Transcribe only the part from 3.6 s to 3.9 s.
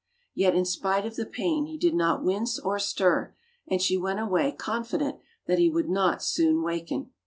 and